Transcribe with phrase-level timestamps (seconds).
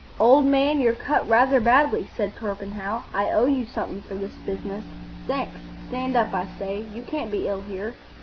[0.19, 3.03] "Old man, you're cut rather badly," said Torpenhow.
[3.13, 4.83] "I owe you something for this business.
[5.27, 5.53] Thanks.
[5.89, 6.33] Stand up!
[6.33, 7.93] I say, you can't be ill here."